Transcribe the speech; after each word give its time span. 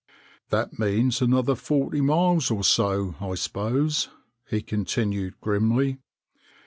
"That 0.49 0.79
means 0.79 1.21
another 1.21 1.53
forty 1.53 2.01
miles 2.01 2.49
or 2.49 2.63
so, 2.63 3.13
I 3.21 3.35
suppose," 3.35 4.09
he 4.49 4.63
continued 4.63 5.39
grimly. 5.41 5.99